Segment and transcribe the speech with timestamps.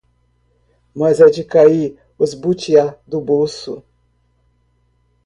[0.95, 3.83] Mas é de cair os butiá do bolso!